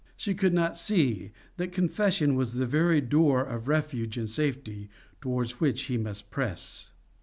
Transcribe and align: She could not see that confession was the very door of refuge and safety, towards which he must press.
She 0.17 0.33
could 0.33 0.51
not 0.55 0.75
see 0.75 1.29
that 1.57 1.71
confession 1.71 2.33
was 2.33 2.53
the 2.55 2.65
very 2.65 3.01
door 3.01 3.43
of 3.43 3.67
refuge 3.67 4.17
and 4.17 4.27
safety, 4.27 4.89
towards 5.21 5.59
which 5.59 5.83
he 5.83 5.97
must 5.99 6.31
press. 6.31 6.89